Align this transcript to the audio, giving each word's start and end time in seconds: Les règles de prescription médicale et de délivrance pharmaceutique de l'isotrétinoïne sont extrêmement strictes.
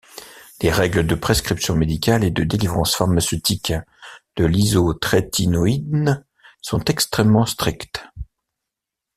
Les 0.63 0.71
règles 0.71 1.05
de 1.05 1.13
prescription 1.13 1.75
médicale 1.75 2.23
et 2.23 2.31
de 2.31 2.43
délivrance 2.43 2.95
pharmaceutique 2.95 3.71
de 4.35 4.45
l'isotrétinoïne 4.45 6.25
sont 6.63 6.83
extrêmement 6.85 7.45
strictes. 7.45 8.01